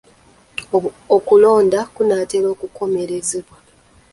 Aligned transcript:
Okulonda 1.15 1.79
kunaatera 1.95 2.47
okukomekkerezebwa. 2.53 3.57